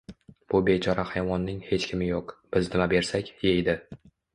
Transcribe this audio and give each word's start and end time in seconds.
Bu 0.53 0.61
bechora 0.69 1.05
hayvonning 1.11 1.61
hech 1.67 1.87
kimi 1.93 2.11
yo'q.Biz 2.11 2.75
nima 2.77 2.93
bersak, 2.99 3.35
yeydi. 3.51 3.83